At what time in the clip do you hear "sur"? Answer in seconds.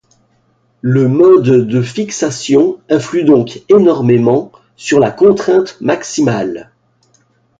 4.75-4.99